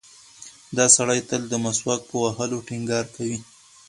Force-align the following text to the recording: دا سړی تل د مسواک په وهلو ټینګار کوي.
دا 0.77 0.85
سړی 0.95 1.19
تل 1.29 1.41
د 1.49 1.53
مسواک 1.65 2.01
په 2.09 2.15
وهلو 2.23 2.65
ټینګار 2.67 3.05
کوي. 3.15 3.37